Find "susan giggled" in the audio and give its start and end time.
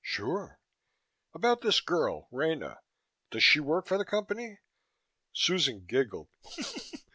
5.31-6.29